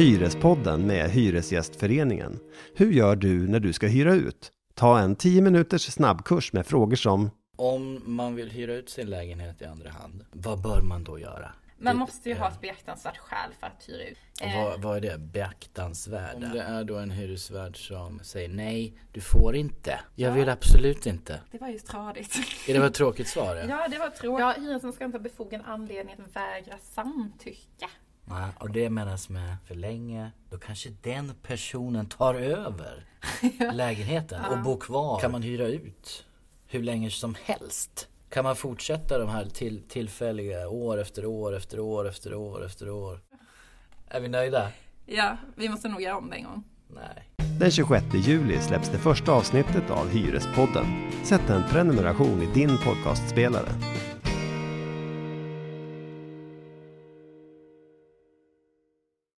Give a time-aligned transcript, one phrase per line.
[0.00, 2.38] Hyrespodden med Hyresgästföreningen.
[2.74, 4.52] Hur gör du när du ska hyra ut?
[4.74, 9.62] Ta en 10 minuters snabbkurs med frågor som Om man vill hyra ut sin lägenhet
[9.62, 11.52] i andra hand, vad bör man då göra?
[11.78, 14.18] Man måste ju eh, ha ett beaktansvärt skäl för att hyra ut.
[14.40, 15.18] Och Eh, vad, vad är det?
[15.18, 16.46] Beaktansvärda?
[16.46, 20.00] Om det är då en hyresvärd som säger nej, du får inte.
[20.14, 21.40] Jag vill absolut inte.
[21.50, 22.36] Det var ju tradigt.
[22.68, 23.56] Är det var ett tråkigt svar?
[23.56, 23.86] Ja.
[23.90, 24.40] Det var tråkigt.
[24.40, 27.88] Ja, hyresgästen ska inte ha befogad anledning att vägra samtycka.
[28.30, 33.04] Nej, och det menas med för länge, då kanske den personen tar över
[33.72, 35.20] lägenheten och bor kvar.
[35.20, 36.24] Kan man hyra ut
[36.66, 38.08] hur länge som helst?
[38.28, 42.90] Kan man fortsätta de här till, tillfälliga år efter år efter år efter år efter
[42.90, 43.20] år?
[44.08, 44.68] Är vi nöjda?
[45.06, 46.64] Ja, vi måste nog göra om det en gång.
[46.88, 47.28] Nej.
[47.60, 50.86] Den 26 juli släpps det första avsnittet av Hyrespodden.
[51.24, 53.68] Sätt en prenumeration i din podcastspelare.